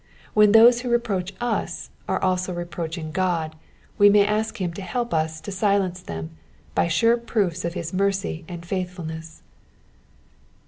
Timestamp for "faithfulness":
8.65-9.43